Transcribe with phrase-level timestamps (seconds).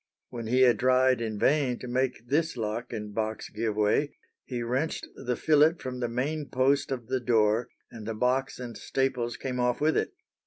[0.29, 4.63] When he had tried in vain to make this lock and box give way, he
[4.63, 9.37] wrenched the fillet from the main post of the door and the box and staples
[9.37, 10.13] came off with it.